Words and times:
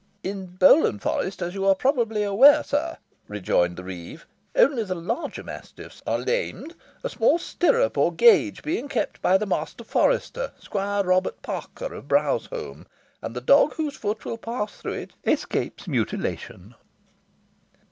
"In 0.23 0.47
Bowland 0.47 1.03
Forest, 1.03 1.43
as 1.43 1.53
you 1.53 1.63
are 1.67 1.75
probably 1.75 2.23
aware, 2.23 2.63
sir," 2.63 2.97
rejoined 3.27 3.77
the 3.77 3.83
reeve, 3.83 4.25
"only 4.55 4.83
the 4.83 4.95
larger 4.95 5.43
mastiffs 5.43 6.01
are 6.07 6.17
lamed, 6.17 6.73
a 7.03 7.09
small 7.09 7.37
stirrup 7.37 7.99
or 7.99 8.11
gauge 8.11 8.63
being 8.63 8.87
kept 8.89 9.21
by 9.21 9.37
the 9.37 9.45
master 9.45 9.83
forester, 9.83 10.53
Squire 10.59 11.03
Robert 11.03 11.39
Parker 11.43 11.93
of 11.93 12.07
Browsholme, 12.07 12.87
and 13.21 13.35
the 13.35 13.41
dog 13.41 13.75
whose 13.75 13.95
foot 13.95 14.25
will 14.25 14.39
pass 14.39 14.75
through 14.75 14.93
it 14.93 15.11
escapes 15.23 15.87
mutilation." 15.87 16.73